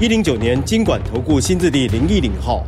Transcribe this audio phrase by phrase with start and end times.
[0.00, 2.66] 一零九年金管投顾新字第零一零号。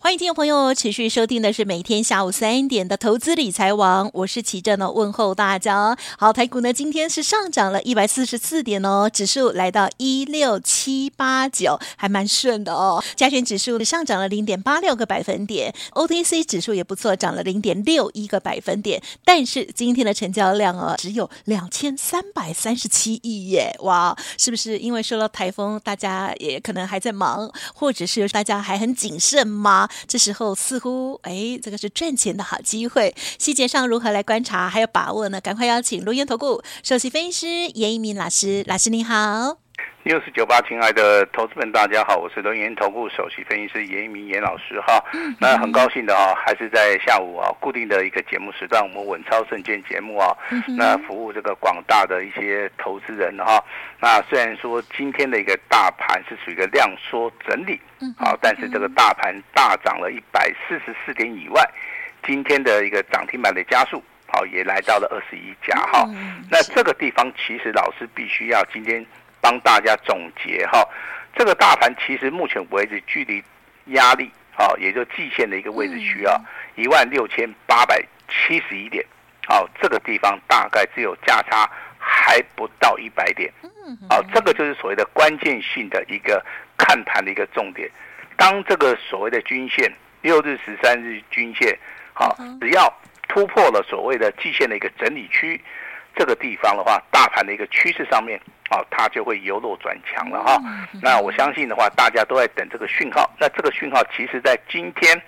[0.00, 5.98] 欢迎听众朋友持续收听的是每天下午三点的投资理财王，我是齐正呢，问候大家。
[6.16, 13.02] 好，台股呢今天是上涨了一百四十四点哦，指数来到一六七八九，还蛮顺的哦。
[13.16, 19.02] 加权指数上涨了零点八六个百分点，OTC 指数也不错，涨了零点六一个百分点。
[19.24, 29.87] 但是今天的成交量哦，只有两千三百三十七亿耶，哇，是不是因为受到台风，大家也可能还在忙，或者是大家还很谨慎吗？
[30.06, 33.14] 这时候似乎哎，这个是赚钱的好机会。
[33.38, 35.40] 细节上如何来观察，还有把握呢？
[35.40, 39.67] 赶快邀请录音投顾首席分析师严一鸣老师，老师您好。
[40.04, 45.04] 六四九八，亲爱的投资们，大家好，我是轮源投顾首席分析师严一鸣严老师哈。
[45.38, 50.34] 那很高兴的啊，还是在下午啊固定的一个节目时段，我们稳操胜券节目啊，
[50.78, 53.62] 那服务这个广大的一些投资人哈。
[54.00, 57.78] 那虽然说今天的一个大盘是属于一个量缩整理，
[58.16, 61.62] 啊，但是这个大盘大涨了一百四十四点以外，
[62.24, 66.08] 今天的一个涨停板的加速好也来到了二十一家哈。
[66.50, 69.04] 那这个地方其实老师必须要今天。
[69.48, 70.86] 帮大家总结哈，
[71.34, 73.42] 这个大盘其实目前为止距离
[73.94, 76.38] 压力啊，也就季线的一个位置区啊，
[76.74, 79.02] 一万六千八百七十一点，
[79.46, 81.66] 好，这个地方大概只有价差
[81.98, 83.50] 还不到一百点，
[84.10, 86.44] 好，这个就是所谓的关键性的一个
[86.76, 87.90] 看盘的一个重点。
[88.36, 89.90] 当这个所谓的均线
[90.20, 91.74] 六日、十三日均线，
[92.12, 92.92] 好，只要
[93.28, 95.58] 突破了所谓的季线的一个整理区，
[96.18, 98.38] 这个地方的话，大盘的一个趋势上面。
[98.68, 100.60] 啊，它就会由弱转强了哈。
[101.00, 103.24] 那我相信的话，大家都在等这个讯号。
[103.40, 105.18] 那这个讯号，其实在今天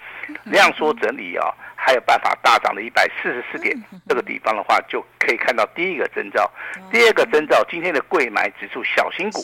[0.44, 3.74] 量缩整理啊，还有办法大涨了一百四十四点
[4.06, 6.50] 这个地方的话，就可以看到第一个征兆。
[6.92, 9.42] 第二个征兆，今天的贵买指数小型股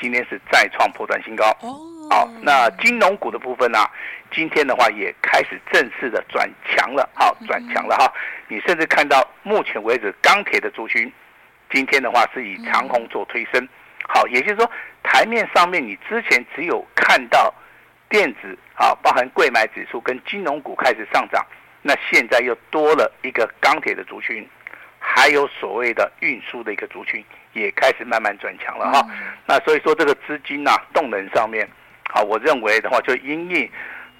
[0.00, 1.56] 今天是再创破断新高。
[2.10, 3.78] 好，那金融股的部分呢，
[4.30, 7.08] 今天的话也开始正式的转强了。
[7.14, 8.12] 好，转强了哈。
[8.48, 11.12] 你甚至看到目前为止钢铁的族群。
[11.70, 13.68] 今天的话是以长虹做推升，
[14.08, 14.70] 好，也就是说
[15.02, 17.52] 台面上面你之前只有看到
[18.08, 21.44] 电子啊，包含柜买指数跟金融股开始上涨，
[21.82, 24.48] 那现在又多了一个钢铁的族群，
[24.98, 29.06] 还有所谓的运输的一个族群也开始慢慢转强了哈。
[29.44, 31.68] 那所以说这个资金呐、啊、动能上面，
[32.12, 33.70] 啊，我认为的话就因应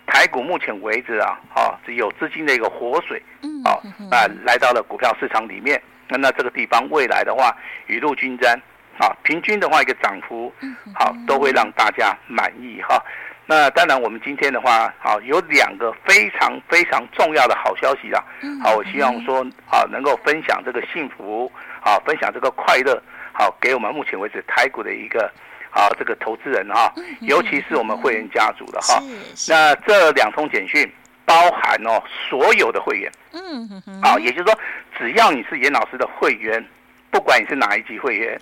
[0.06, 3.22] 台股目前为止啊，啊，只有资金的一个活水，
[3.65, 3.76] 啊，
[4.10, 5.81] 啊来到了股票市场里面。
[6.09, 7.54] 那那这个地方未来的话，
[7.87, 8.59] 雨露均沾，
[8.99, 10.50] 啊，平均的话一个涨幅，
[10.94, 12.99] 好，都会让大家满意哈。
[13.44, 18.22] 那当然，我们今天的话，好，有两个非常非常重要的好消息啊。
[18.62, 21.50] 好，我希望说，啊，能够分享这个幸福，
[21.82, 25.31] 啊，分享这个快乐，好，给我们目前为止台股的一个，
[25.70, 29.02] 啊，这个投资人哈，尤其是我们会员家族的哈。
[29.48, 30.90] 那这两通简讯。
[31.28, 34.58] 包含哦，所有的会员，嗯嗯，好，也就是说，
[34.96, 36.66] 只要你是严老师的会员，
[37.10, 38.40] 不管你是哪一级会员，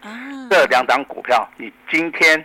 [0.48, 2.38] 这两档股票，你今天，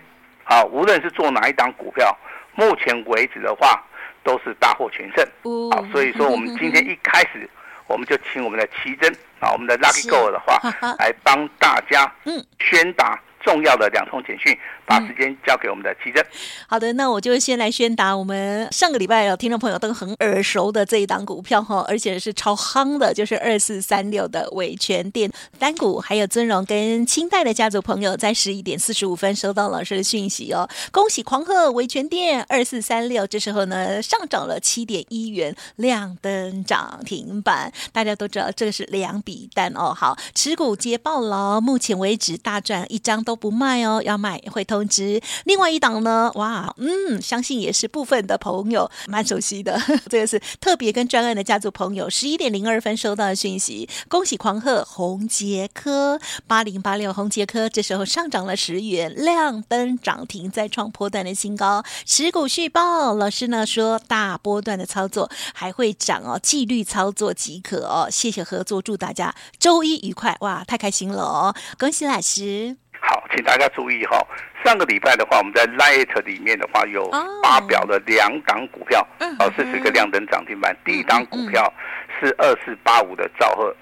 [0.46, 2.18] 啊，无论是做哪一档股票，
[2.56, 3.80] 目前为止的话，
[4.24, 5.24] 都是大获全胜，
[5.70, 7.48] 好，所以说我们今天一开始，
[7.86, 10.60] 我们就请我们的奇珍啊，我们的 Lucky Go 的话，
[10.98, 13.20] 来帮大家，嗯，宣达。
[13.42, 14.58] 重要的两通简讯，
[14.92, 16.24] 把时间交给我们的琦蓁。
[16.68, 37.72] 好的，那我就先来宣达我们上个礼拜有听众朋友都很耳熟的这一档股票哈，而且是超夯的，就是二四三六的伟诠电单股，还有尊荣跟清代的家族朋友在十一点四十五分收到老师的讯息哦，恭喜狂贺伟诠电二四三六，这时候呢上涨了七点一元，亮灯涨停板。
[37.92, 43.42] 大家都知道这个是两笔单哦，好，持股皆报牢，目前为止大赚一张都。
[43.42, 45.22] 不卖哦，要卖会通知。
[45.46, 49.80] 另外一档呢，哇，嗯，相信也是部分的朋友蛮熟悉的，
[50.10, 63.14] 这个是特别跟专案的家族朋友，十一点零二分收到的讯息，恭喜狂贺宏捷科八零八六，宏捷科这时候上涨了十元，亮灯涨停，再创波段的新高，持股续报。
[63.14, 68.08] 老师呢说大波段的操作还会涨哦，纪律操作即可哦。
[68.10, 72.76] 谢谢合作，祝大家周一愉快，哇，太开心了哦，恭喜老师。
[73.04, 74.16] 好，请大家注意哈，
[74.64, 77.10] 上个礼拜的话，我们在 Light 里面的话有
[77.44, 79.06] 发表了两档股票，
[79.40, 80.76] 哦，是属于一个亮灯涨停板。
[80.86, 81.72] 第一档股票
[82.20, 83.76] 是二四八五的兆赫，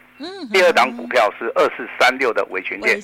[0.51, 3.01] 第二档股票是二四三六的维权店。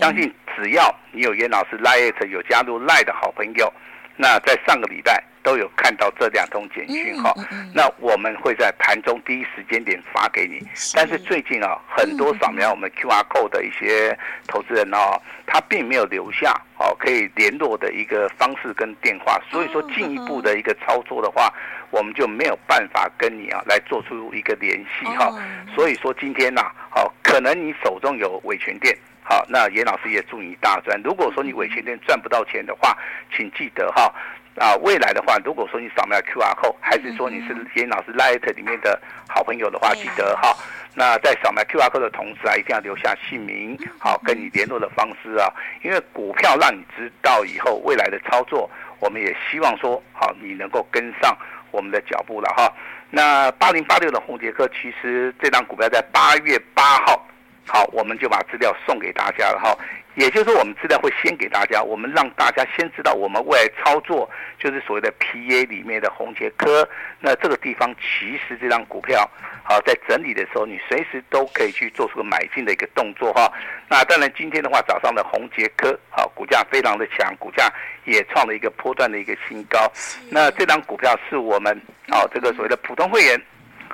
[0.00, 3.72] 相信只要你有严老师 Light 有加入 Light 的好朋友，
[4.16, 5.22] 那在上个礼拜。
[5.44, 7.30] 都有看到这两通简讯哈，
[7.74, 10.66] 那我们会在盘中第一时间点发给你。
[10.94, 21.52] 但是最近啊，很多扫描我们 QR code 的一些投资人哦，他并没有留下哦可以联络的一个方式跟电话，所以说进一步的一个操作的话，
[21.90, 25.30] 我们就没有办法跟你啊来做出一个联系哈。
[25.74, 26.62] 所以说今天呐，
[26.96, 31.00] 哦，可能你手中有伟诠电，好，那严老师也祝你大赚。
[31.02, 32.96] 如果说你尾前天赚不到钱的话，
[33.34, 34.14] 请记得哈。
[34.56, 40.54] 啊，未来的话，如果说你扫描 QR code，还是说你是严老师 Light 里面的好朋友的话，记得哈。
[40.94, 45.50] 那在扫描 QR code 的同时啊，一定要留下姓名，好，跟你联络的方式啊。
[45.82, 51.36] 因为股票让你知道以后未来的操作，我们也希望说，好，你能够跟上
[51.72, 52.72] 我们的脚步了哈。
[53.10, 57.26] 那八零八六的红杰克，其实这张股票在八月八号，
[57.66, 59.76] 好，我们就把资料送给大家了哈。
[60.16, 64.30] 也就是说，我们资料会先给大家，我们让大家先知道我们未来操作
[64.60, 66.88] 就是所谓的 PA 里面的宏杰科。
[67.18, 69.28] 那这个地方其实这张股票，
[69.64, 73.52] 好，在整理的时候，你随时都可以去做出个买进的一个动作哈。
[73.88, 77.68] 那当然今天的话，早上的红杰科，好，股价非常的强，股价
[78.04, 79.90] 也创了一个波段的一个新高。
[80.30, 81.76] 那这张股票是我们，
[82.08, 83.42] 好，这个所谓的普通会员。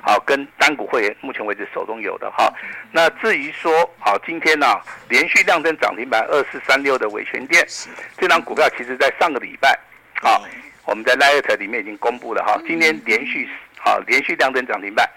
[0.03, 2.51] 好，跟单股会员目前为止手中有的哈，
[2.91, 7.63] 那至于说好，今天呢、啊、连续亮灯涨停板二四三六的伟诠电，
[8.17, 9.79] 这张股票其实在上个礼拜，
[10.19, 10.43] 好，
[10.85, 15.07] 我们在 Light 里面已经公布了哈，今天连续好连续亮灯涨停板，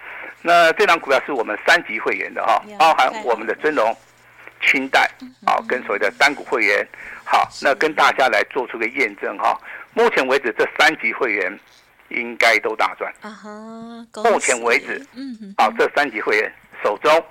[0.42, 3.96] 那这张股票是我们三级会员的哈，包含我们的尊荣、
[4.60, 5.10] 清代，
[5.46, 6.86] 好，跟所谓的单股会员，
[7.24, 9.58] 好，那跟大家来做出个验证哈，
[9.94, 11.58] 目前为止这三级会员。
[12.08, 13.12] 应该都大赚。
[13.20, 16.52] 啊哈，目前为止，嗯哼，啊，这三级会员
[16.82, 17.24] 手中，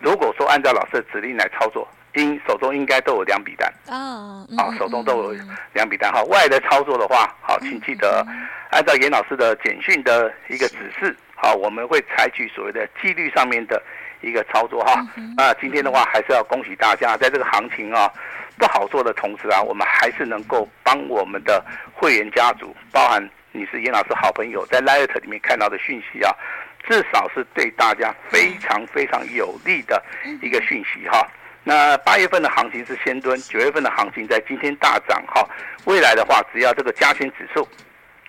[0.00, 3.72] 如果说按照老师的指令来操作，应手中应该都有两笔单。
[3.88, 5.36] 啊，啊，手中都有
[5.72, 6.12] 两笔单。
[6.12, 8.26] 哈，外的操作的话，好，请记得
[8.70, 13.82] 按照严老师的简讯的一个指示，好，我们会采取所谓的纪律上面的
[14.20, 15.06] 一个操作哈。
[15.36, 18.10] 那今天的话，还是要恭喜大家，在这个行情啊
[18.58, 21.64] 不好做的同时啊，我们还是能够帮我们的
[21.94, 23.26] 会员家族，包含。
[23.52, 26.34] 你是严老师好朋友，在 Light 里面看到的讯息啊，
[26.88, 30.02] 至少是对大家非常非常有利的
[30.40, 31.26] 一个讯息哈。
[31.62, 35.46] 那八月份的行情是先蹲，九月份的行情在今天大涨哈。
[35.84, 37.68] 未来的话，只要这个加权指数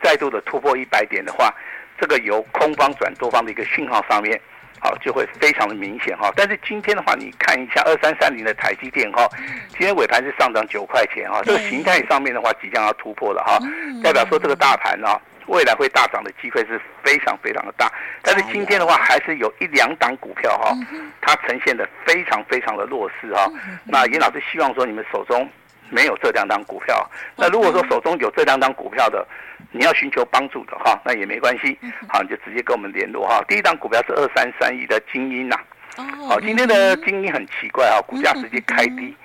[0.02, 1.54] 再度的突破一百点的话，
[2.00, 4.40] 这个由空方转多方的一个讯号上面。
[4.84, 6.30] 好，就会非常的明显哈。
[6.36, 9.26] 但是今天的话，你看一下二三三零的台积电哈，
[9.70, 11.42] 今天尾盘是上涨九块钱哈。
[11.46, 13.58] 这个形态上面的话，即将要突破了哈，
[14.04, 15.08] 代表说这个大盘呢，
[15.48, 17.90] 未来会大涨的机会是非常非常的大。
[18.22, 20.76] 但是今天的话，还是有一两档股票哈，
[21.22, 23.50] 它呈现的非常非常的弱势哈。
[23.86, 25.50] 那严老师希望说，你们手中
[25.94, 29.26] 没有这两档股票，那如果说手中有这两档股票的。
[29.76, 31.76] 你要寻求帮助的哈，那也没关系，
[32.08, 33.44] 好，你就直接跟我们联络哈。
[33.48, 35.58] 第一档股票是二三三一的精英呐，
[36.28, 39.16] 好，今天的精英很奇怪啊，股价直接开低，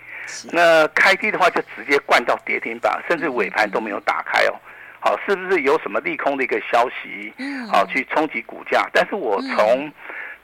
[0.51, 4.55] 那开低的话就直接灌到跌停板，甚至尾盘都没有打开哦，
[5.01, 7.31] 好，是不是有什么利空的一个消息，
[7.71, 8.89] 好去冲击股价？
[8.93, 9.93] 但是我从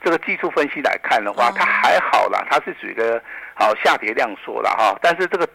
[0.03, 3.19] 这个技术分析来看的话，它还好啦，它是属于一个
[3.55, 5.49] 好下跌量缩了哈，但是这个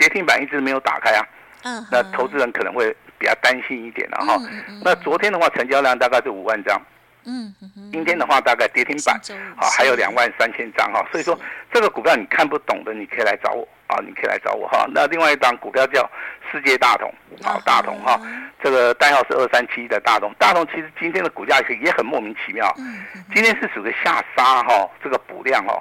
[0.00, 2.92] 跌停板一直没有打开啊，那投资人可能会。
[3.20, 4.40] 比较担心一点了哈，
[4.82, 6.80] 那昨天的话成交量大概是五万张，
[7.26, 7.54] 嗯，
[7.92, 9.20] 今天的话大概跌停板，
[9.58, 11.38] 好还有两万三千张哈，所以说
[11.70, 14.86] 这个股票你看不懂的，你可以来找我啊，你可以来找我哈。
[14.94, 16.10] 那另外一档股票叫
[16.50, 18.18] 世界大同，好大同哈，
[18.64, 22.74] 这个代号是二三七的大同，大同其实今天的股价也很莫名其妙，
[23.34, 25.76] 今天是属于下杀哈，这个补量哦，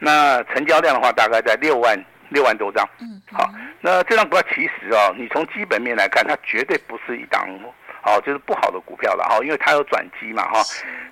[0.00, 1.96] 那成交量的话大概在六万。
[2.32, 3.48] 六万多张，嗯，好，
[3.80, 7.46] 那这张股票其实啊，你从基本面来看，它绝对不是一档
[8.04, 10.60] 哦，就是不好的股票了哈，因为它有转机嘛哈。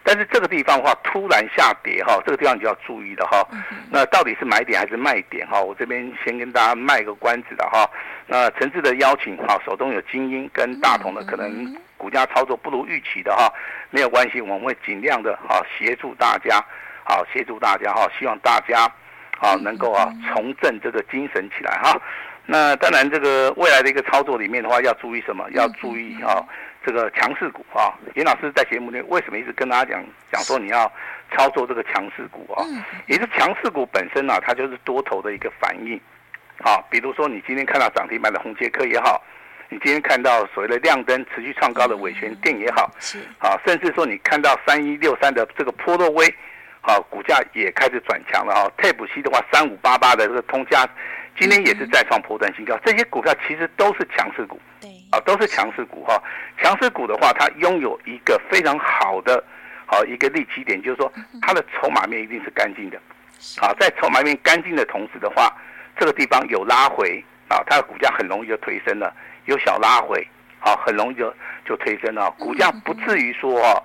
[0.02, 3.46] 但是这个地方的话突然下跌哈，这个地方你就要注意了哈。
[3.90, 5.60] 那到底是买点还是卖点哈？
[5.60, 7.88] 我这边先跟大家卖个关子的哈。
[8.26, 13.52] 那诚挚的邀请哈，手中有精英跟大同的，可能股价操作不如预期的哈，
[13.90, 16.64] 没有关系，我们会尽量的哈协助大家，
[17.04, 18.90] 好协助大家哈，希望大家。
[19.40, 21.98] 好，能够啊重振这个精神起来哈。
[22.44, 25.48] 那当然，这个未来的一个操作里面的话，要注意什么？
[25.52, 26.44] 要注意啊，
[26.84, 27.96] 这个强势股啊。
[28.16, 30.90] 严老师在节目里为什么一直跟大家讲讲说你要
[31.34, 32.60] 操作这个强势股啊？
[33.06, 35.98] 也是强势股本身啊，它就是多头的一个反应。
[36.58, 39.22] 啊，比如说你今天看到涨停板的红杰科也好，
[39.70, 46.26] 你今天看到所谓的亮灯持续创高的伟诠电也好，是啊，甚至说你看到三一六三的这个波若威，
[46.82, 48.72] 啊，股价也开始转强了哈、啊。
[48.78, 50.88] 泰普西的话，三五八八的这个通家，
[51.38, 56.20] 今天也是再创波段新高，这些股票其实都是强势股，对，啊，都是强势股哈。
[56.58, 59.42] 强势股的话，它拥有一个非常好的，
[59.84, 62.98] 好一个利基点，就是说它的筹码面一定是干净的，
[63.60, 65.54] 啊，在筹码面干净的同时的话，
[65.98, 70.26] 这个地方有拉回啊，它的股价很容易就推升了，有小拉回
[70.60, 71.32] 啊，很容易就
[71.66, 73.82] 就推升了，股价不至于说啊。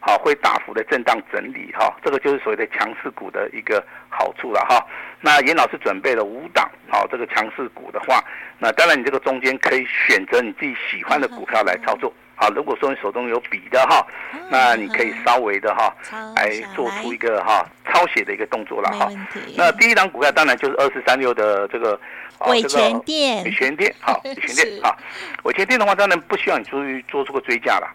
[0.00, 4.84] 好，会大幅的震荡整理哈，这个就是所谓的强势股的一个好处了哈。
[5.20, 8.22] 那严老师准备了五档，好，这个强势股的话，
[8.58, 12.12] 那当然你这个中间可以选择你自己喜欢的股票来操作。
[12.38, 14.06] 好，如果说你手中有笔的哈，
[14.50, 15.92] 那你可以稍微的哈，
[16.36, 19.08] 来做出一个哈抄写的一个动作了哈。
[19.56, 21.98] 那第一档股票当然就是二四三六的这个
[22.46, 24.94] 伟全电，伟全电，好，伟全电， 好，
[25.44, 27.88] 伟全电的话当然不需要你注意做出个追加了。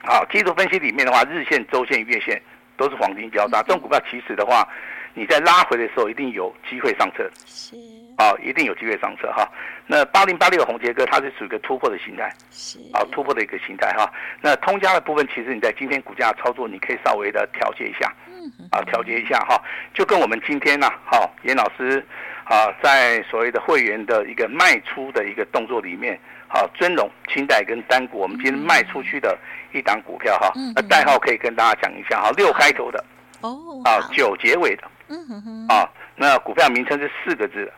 [0.00, 2.40] 好，技术分析里面的话，日线、周线、月线
[2.76, 3.62] 都是黄金交叉。
[3.62, 4.66] 这种股票其实的话，
[5.14, 7.28] 你在拉回的时候一定有机会上车。
[7.44, 7.76] 是。
[8.18, 9.48] 啊，一定有机会上车哈。
[9.86, 14.12] 那八零八六红杰哥它是属于一个突破的形态，是啊，突破的一个形态哈。
[14.40, 19.62] 那通家的部分，其实你在今天股价操作，你可以稍微的调节一下，嗯啊，调节一下哈。
[19.94, 22.04] 就跟我们今天呢，好，严老师
[22.42, 29.38] 啊，在所谓的会员的一个卖出的一个动作里面，好，尊荣、清代跟单股，我们今天卖出去的
[29.72, 33.04] 一档股票哈，那代号可以跟大家讲一下哈，六开头的，
[33.42, 37.72] 哦，啊，九结尾的，嗯哼哼，啊，那股票名称是四个字的。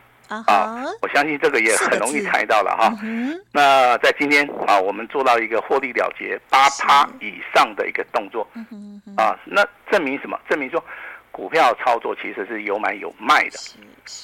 [0.47, 2.89] 啊，我相信这个也很容易猜到了哈。
[3.51, 8.47] 那在今天啊，我们做到一个获利了结八趴以上的一个动作。
[9.17, 9.61] 啊，那
[9.91, 10.39] 证明什么？
[10.47, 10.81] 证明说
[11.33, 13.59] 股票操作其实是有买有卖的。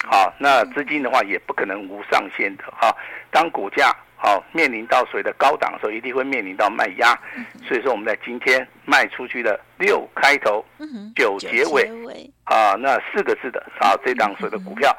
[0.06, 2.90] 好，那资金的话也不可能无上限的哈。
[3.30, 7.18] 当股价好面临到所谓的高档的时候，一定会面临到卖压。
[7.66, 10.64] 所以说我们在今天卖出去的六开头，
[11.14, 12.30] 九结尾。
[12.44, 14.96] 啊，那四个字的啊，这档所有的股票，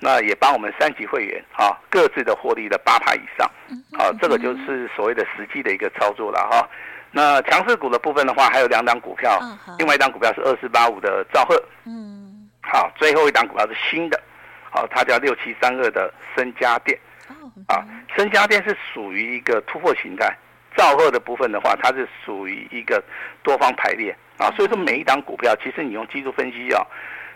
[0.00, 3.50] 那也帮我们三级会员啊，各自的获利的八趴以上，
[3.98, 6.68] 啊，这个就是所谓的实际的一个操作了哈。
[7.10, 9.40] 那强势股的部分的话，还有两档股票，
[9.78, 14.22] 另外一档股票是二四八五的兆赫，嗯，好，最后一档股票是新的，
[14.70, 16.96] 好，它叫六七三二的升佳电，
[17.68, 17.84] 啊，
[18.16, 20.36] 升家电是属于一个突破形态。
[20.74, 23.04] 兆赫的部分的话，它是属于一个
[23.42, 26.80] 多方排列啊，所以说每一档股票，其实你用技术分析啊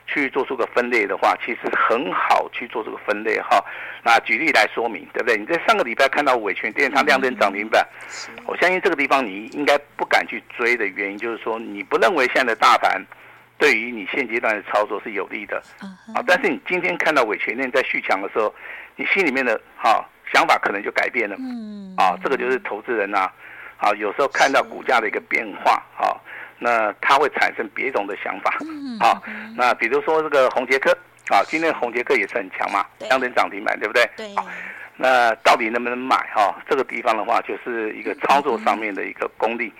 [0.06, 3.62] 去做出个分类的话，其实很好去做这个分类哈。
[4.02, 5.36] 那举例来说明，对不对？
[5.36, 7.86] 你在上个礼拜看到伟诠电它亮灯涨停板，
[8.46, 13.04] 我相信这个地方你应该不敢去追的原因，就是说你不认为现在的大盘
[13.58, 15.62] 对于你现阶段的操作是有利的
[16.14, 16.24] 啊。
[16.26, 18.54] 但是你今天看到伟诠电在续强的时候，
[18.96, 20.02] 你心里面的哈。
[20.32, 23.32] 想法可能就改变了，嗯，啊，这个就是投资人呐、啊，
[23.78, 26.14] 啊，有时候看到股价的一个变化，啊，
[26.58, 29.22] 那他会产生别种的想法，嗯，啊，
[29.56, 30.90] 那比如说这个宏捷科，
[31.30, 34.08] 啊，今天宏捷科也是很强嘛，两点涨停板，对不对？
[34.16, 34.26] 对。
[34.98, 36.16] 那到底能不能买？
[36.34, 39.70] 哈，这个地方的话，就是一个操作上面的一个功力，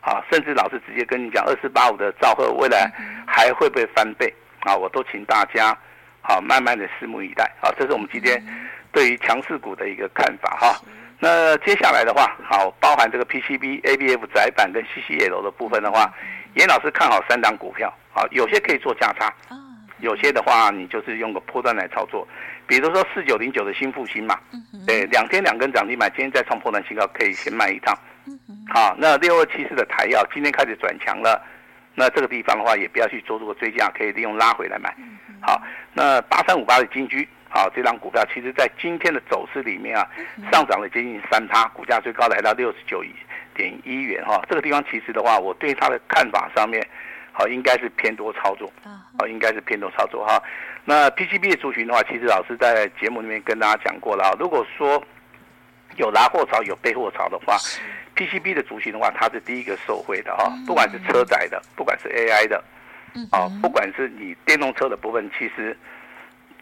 [0.00, 2.92] 啊，甚至老师直接跟你讲，二四八五的兆赫未来
[3.24, 4.34] 还会不会翻倍？
[4.62, 5.76] 啊，我都请大家，
[6.22, 8.44] 好，慢慢的拭目以待，啊，这是我们今天。
[8.94, 10.80] 对于强势股的一个看法哈，
[11.18, 16.14] 那接下来的话，好，包含这个 PCB、ABF 窄板跟 CCL 的部分的话，
[16.54, 19.34] 严老师看好三档股票，好，有些可以做价差，
[19.98, 22.26] 有些的话你就是用个波段来操作，
[22.68, 24.38] 比如说四九零九的新复兴嘛，
[24.86, 27.98] 对，两天两根涨停板，今天再创波段新高，可以先卖一趟，
[28.72, 31.42] 好，那六二七四的台药今天开始转强了，
[31.96, 34.94] 那这个地方的话也不要去做这个追价，可以利用拉回来买，
[35.40, 35.60] 好，
[35.92, 37.28] 那八三五八的金居。
[37.54, 40.04] 好，这张股票其实在今天的走势里面啊，
[40.50, 43.00] 上涨了接近三趴，股价最高来到六十九
[43.54, 44.44] 点一元哈。
[44.48, 46.84] 这个地方其实的话，我对它的看法上面，
[47.30, 48.68] 好应该是偏多操作，
[49.16, 50.42] 好应该是偏多操作哈。
[50.84, 54.34] 那 PCB 的族群的话，其实老师在节目里面跟大家讲过了啊。
[54.36, 55.00] 如果说
[55.94, 57.56] 有拿货潮、有备货潮的话
[58.16, 60.52] ，PCB 的族群的话，它是第一个受惠的哈。
[60.66, 62.64] 不管是车载的，不管是 AI 的，
[63.30, 65.78] 啊，不管是你电动车的部分，其实。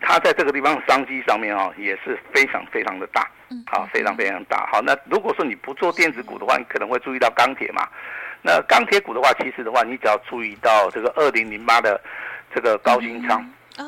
[0.03, 3.31] 它在这个地方商机上面啊，也是非常非常的大，
[3.67, 4.69] 好，非常非常大。
[4.71, 7.89] 好，那如果说你不做电子股的话，你可能会注意到钢铁嘛。
[8.43, 12.01] 那钢铁股的话，其实的话，你只要注意到这个二零零八的
[12.53, 13.39] 这个高新昌，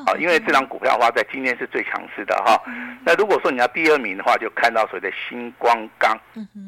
[0.06, 2.62] 啊，因为这张股票的话，在今天是最强势的哈。
[3.04, 6.16] 那如果说你要第二名的话，就看到所谓的星光钢，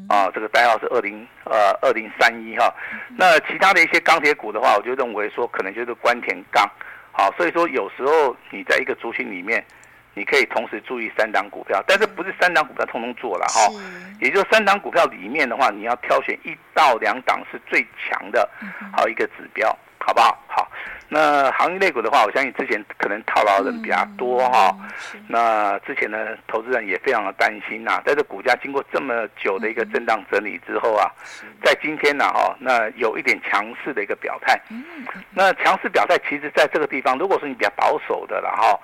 [0.09, 2.69] 啊，这个代号是二零呃二零三一哈。
[3.15, 6.69] 那其他的一些钢铁股的话，我就认为说可能就是关田钢。
[7.19, 9.65] 好，所以说有时候你在一个族群里面，
[10.17, 13.61] 你可以同时注意三档股票，但是不是三档股票通通做了哈？
[14.19, 18.49] 也就是三档股票里面的话，你要挑选一到两档是最强的，
[18.91, 19.69] 好一个指标，
[19.99, 20.37] 好不好？
[20.47, 20.71] 好。
[21.09, 24.75] 那行业类股的话，我相信之前可能套牢的人比较多哈。
[25.29, 28.01] 那之前呢，投资人也非常的担心呐。
[28.03, 31.09] 但是股价经过这么久的一个震荡整理之后啊，
[31.63, 34.59] 在今天呢哈，那有一点强势的一个表态。
[35.31, 38.77] 那强势表态，其实在这个地方，如果说你比较保守的了哈，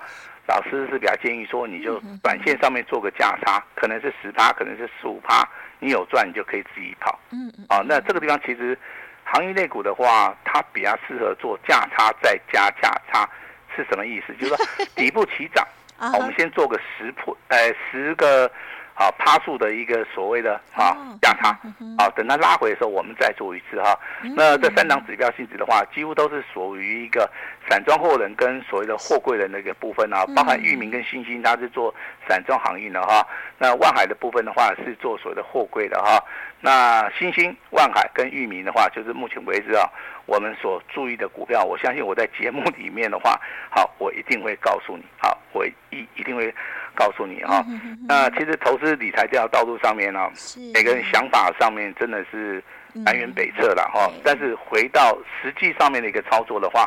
[0.46, 5.48] 老师是比较建议说，你就短线上面做个价差，可能是十趴，可能是十五趴，
[5.80, 7.18] 你有赚你就可以自己跑。
[7.30, 7.64] 嗯嗯。
[7.68, 8.78] 啊，那这个地方其实。
[9.26, 13.26] 行业类股的话，它比较适合做价差再加价差，
[13.74, 14.34] 是什么意思？
[14.34, 14.56] 就是说
[14.94, 18.48] 底部起涨， 好，我们先做个十破，呃，十个。
[18.96, 21.58] 好，趴数的一个所谓的啊价差，
[21.98, 23.98] 好，等它拉回的时候，我们再做一次哈。
[24.36, 27.28] 那这三档指标性质的话，几乎都是属于一个
[27.68, 31.92] 散装货轮跟所谓的货柜的那个部分啊，包含域名跟新兴，它是做
[32.28, 33.26] 散装航运的哈。
[33.58, 36.22] 那万海的部分的话是做所谓的货柜的哈。
[36.60, 39.90] 那新兴、万海跟域名的话，就是目前为止啊，
[40.24, 43.38] 我们所注意的股票，我相信我在节目里面的话，
[43.70, 46.54] 好，我一定会告诉你，好，我一一定会。
[46.94, 47.64] 告诉你哈，
[48.08, 50.30] 那其实投资理财这条道路上面呢，
[50.72, 54.10] 每个人想法上面真的是南辕北辙了哈。
[54.24, 56.86] 但是回到实际上面的一个操作的话，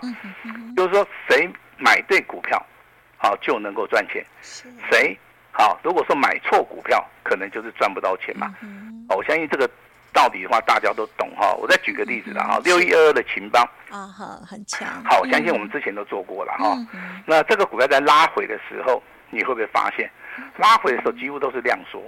[0.76, 2.66] 就是说谁买对股票，
[3.18, 4.26] 好就能够赚钱。
[4.42, 5.18] 谁
[5.52, 8.54] 好，如果说买错股票，可能就是赚不到钱嘛。
[9.10, 9.70] 我相信这个
[10.14, 11.54] 道理的话，大家都懂哈。
[11.56, 14.88] 我再举个例子了哈，六一二二的秦邦啊，好很强。
[15.04, 16.78] 好，我相信我们之前都做过了哈。
[17.26, 19.04] 那这个股票在拉回的时候。
[19.30, 20.10] 你会不会发现，
[20.58, 22.02] 拉回的时候几乎都是量缩，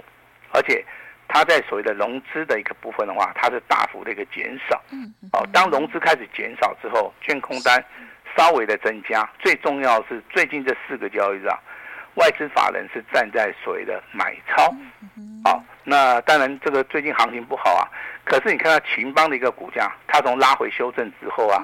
[0.52, 0.84] 而且
[1.28, 4.82] 它在所谓的融资的一个部分的话，它是大幅的一个减少。
[5.32, 7.84] 哦，当融资开始减少之后，券空单
[8.36, 11.58] 稍微的增加，最重要是最近这四个交易日啊，
[12.14, 14.74] 外资法人是站在所谓的买超。
[15.44, 17.82] 好，那当然这个最近行情不好啊。
[18.22, 21.60] 可是你看到秦邦的一个股价，它从拉回修正之后啊，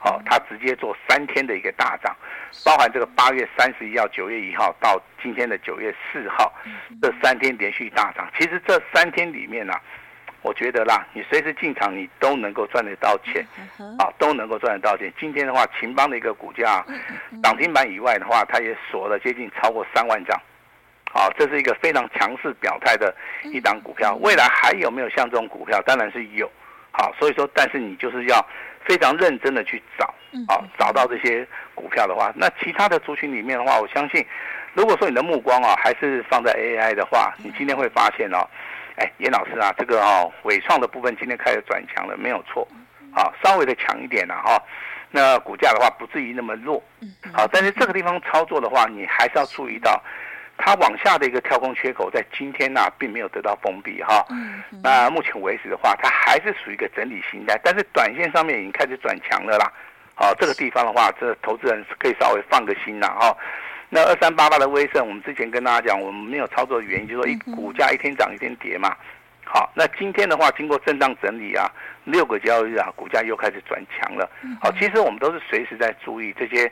[0.00, 2.16] 好，它直接做三天的一个大涨，
[2.64, 6.52] 包含这个八月三十一号、九月一号到今天的九月四号，
[7.00, 8.28] 这三天连续大涨。
[8.36, 9.80] 其实这三天里面呢、啊，
[10.42, 13.46] 我觉得啦，你随时进场你都能够赚得到钱，
[14.00, 15.12] 啊，都能够赚得到钱。
[15.20, 16.84] 今天的话，秦邦的一个股价
[17.44, 20.36] 涨停板以外的话，它也锁了接近超过三万张。
[21.12, 24.14] 好，这是一个非常强势表态的一档股票。
[24.20, 25.80] 未来还有没有像这种股票？
[25.82, 26.50] 当然是有。
[26.90, 28.44] 好，所以说，但是你就是要
[28.84, 30.12] 非常认真的去找，
[30.48, 34.24] 好，找到这些股票的话，那其他的族群里面的话，我相信，
[34.72, 38.38] 如果说你的目光啊还是放在 AI 的话，你今天会发现哦，
[38.96, 42.66] 哎，严老师啊，这个哦，伟创的部分今天开始转强了，没有错。
[43.14, 44.60] 好，稍微的强一点了哈。
[45.10, 46.82] 那股价的话不至于那么弱。
[47.32, 50.02] 好，但是这个地方操作的话，你还是要注意到。
[50.58, 54.26] 它往下的一个跳空缺口，在今天呢、啊，并没有得到封闭哈。
[54.82, 59.72] 那目前为止的话，它还是属于一个整理形态，但是短线上面已经开始转强了啦。
[60.14, 63.34] 好，这个地方的话，这投资人可以稍微放个心啦哈。
[63.88, 68.94] 那二三八八的威盛，我们之前跟大家讲，我们没有操作的原因，就是说一股价一天涨一天跌嘛。
[69.50, 71.72] 好，那今天的话，经过震荡整理啊，
[72.04, 74.30] 六个交易日啊，股价又开始转强了。
[74.60, 76.70] 好，其实我们都是随时在注意这些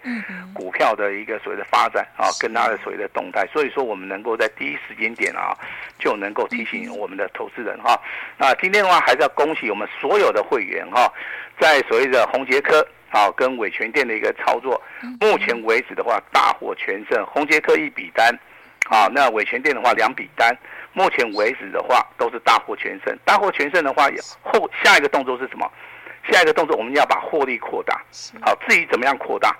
[0.52, 3.46] 股票的一个所谓的发展啊，跟它的所谓的动态。
[3.46, 5.56] 所以说，我们能够在第一时间点啊，
[5.98, 7.98] 就能够提醒我们的投资人哈。
[8.36, 11.10] 那今天的话，还是要恭喜我们所有的会员哈，
[11.58, 14.78] 在所谓的红杰科啊跟伟诠电的一个操作，
[15.18, 17.24] 目前为止的话，大获全胜。
[17.24, 18.38] 红杰科一笔单，
[18.90, 20.54] 啊，那伟诠电的话两笔单。
[20.96, 23.14] 目前为止的话，都是大获全胜。
[23.22, 24.08] 大获全胜的话，
[24.42, 25.70] 后下一个动作是什么？
[26.32, 28.02] 下一个动作我们要把获利扩大。
[28.40, 29.54] 好，至于怎么样扩大？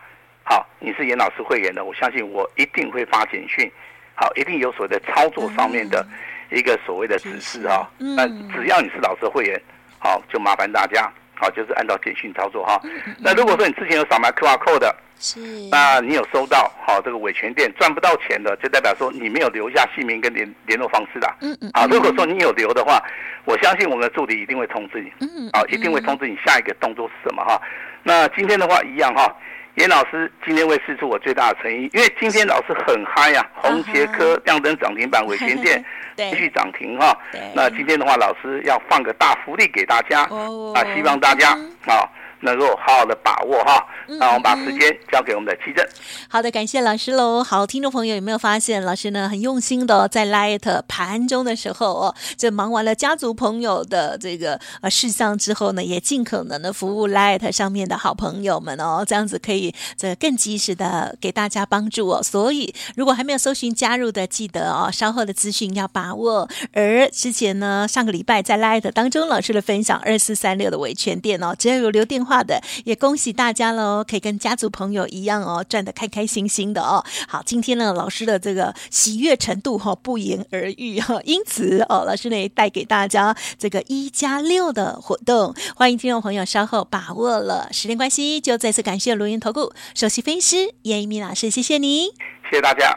[0.45, 3.71] 好，你是严老师会员的，我相信我一定会发简讯。
[4.15, 6.07] 好，一定有所谓的操作上面的
[6.51, 7.87] 一个所谓的指示啊。
[7.99, 9.61] 那只要你是老师会员，
[9.99, 12.81] 好，就麻烦大家，好，就是按照简讯操作哈。
[13.19, 14.97] 那如果说你之前有扫描 QR code 的。
[15.19, 21.35] 是，那你有收到好这个伟诠电赚不到钱的，就代表说你没有留下姓名跟联联络方式的。
[21.41, 21.71] 嗯嗯。
[21.73, 23.03] 啊，如果说你有留的话，
[23.47, 25.11] 我相信我们的助理一定会通知你。
[25.21, 25.49] 嗯。
[25.55, 27.59] 啊，一定会通知你下一个动作是什么哈。
[28.03, 29.35] 那今天的话一样哈，
[29.77, 35.83] 严老师今天会试出我最大的诚意，因为今天老师很嗨呀，红杰科亮灯涨停板，伟诠电
[36.17, 37.17] 继续涨停哈。
[37.55, 40.25] 那今天的话，老师要放个大福利给大家。
[40.31, 40.73] 哦。
[40.75, 41.51] 啊，希望大家
[41.87, 42.09] 啊。
[42.47, 43.85] 能够好好的把握哈。
[44.09, 45.85] 那我们把时间交给我们的七正。
[46.29, 47.43] 好的，感谢老师喽。
[47.43, 62.23] 好，听众朋友有没有发现，老师呢很用心的在 Light 盘中的时候哦，这忙完了家族朋友的这个呃事项之后呢，也尽可能的服务 Light 上面的好朋友们哦，这样子可以这更及时的给大家帮助哦。
[62.23, 66.49] 所以如果还没有搜寻加入的，记得哦，稍后的资讯要把握。
[66.73, 77.05] 而之前呢，上个礼拜在 Light 当中，老师的分享二四三六的维权店哦，只要有留电话的，也恭喜大家喽，可以跟家族朋友一样哦，赚得开开心心的哦。
[77.29, 87.69] 好，今天呢，老师的这个喜悦程度哈、哦、不言而喻哈，因此哦，老师呢也带给大家这个一加六的活动，欢迎听众朋友稍后把握了。
[87.73, 92.07] 时间关系，就再次感谢罗云投顾首席分析师颜逸民老师，谢谢你，
[92.51, 92.97] 谢谢大家。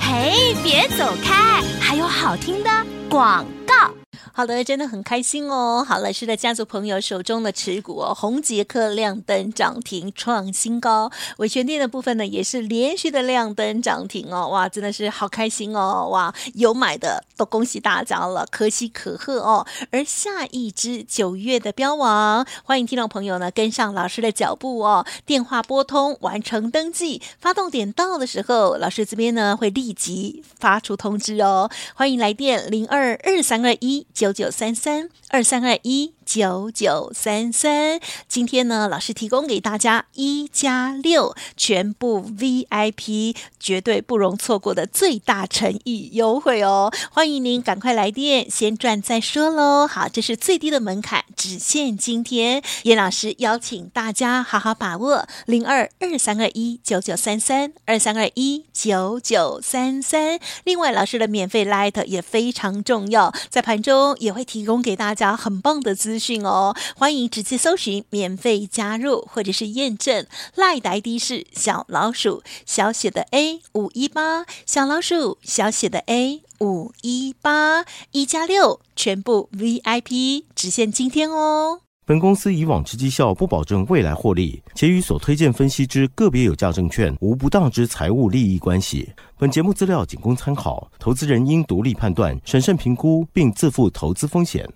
[0.00, 2.70] 嘿，别走开，还有好听的
[3.08, 4.01] 广告。
[4.32, 5.84] 好的，真的很开心哦。
[5.86, 14.48] 好，老师的家族朋友手中的持股哦，红捷克亮灯涨停创新高，伟诠电的部分呢也是连续的亮灯涨停哦。
[14.48, 16.08] 哇，真的是好开心哦。
[16.10, 19.66] 哇，有买的都恭喜大家了，可喜可贺哦。
[19.90, 25.04] 而下一支九月的标王，欢迎听众朋友呢跟上老师的脚步哦。
[25.26, 31.70] 电话拨通完成登记，发动点到的时候，老师这边呢会立即发出通知哦。
[31.94, 34.06] 欢迎来电零二二三二一。
[34.12, 36.14] 九九三三二三二一。
[36.24, 46.92] 九九三三，今天呢，老师提供给大家一加六全部 VIP，绝对不容错过的最大诚意优惠哦！
[47.10, 49.86] 欢迎您赶快来电，先赚再说喽。
[49.86, 52.62] 好，这是最低的门槛，只限今天。
[52.84, 60.38] 叶老师邀请大家好好把握零二二三二一九九三三二三二一九九三三。
[60.64, 66.11] 另外，老师的免费 Light 也非常重要，在盘中也会提供给大家很棒的资。
[66.12, 81.80] 资讯哦，欢迎直接搜寻免费加入或者是验证赖的 ID 是小老鼠小写的 A 五一八小老鼠小写的 A 五一八一加六全部 VIP 只限今天哦。
[82.04, 89.12] 本公司以往之绩效不保证未来获利，且与所推荐分析之个别有价证券无不当之财务利益关系。
[89.38, 94.68] 本节目资料仅供参考，投资人应独立判断、审慎评估，并自负投资风险。